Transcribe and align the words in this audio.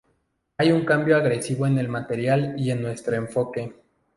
Hay 0.57 0.71
un 0.71 0.83
cambio 0.83 1.15
agresivo 1.15 1.67
en 1.67 1.77
el 1.77 1.87
material 1.87 2.55
y 2.57 2.71
en 2.71 2.81
nuestro 2.81 3.13
enfoque. 3.15 3.75